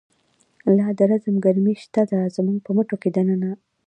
[0.77, 3.51] لا د رزم گرمی شته ده، زمونږ په مټو کی د ننه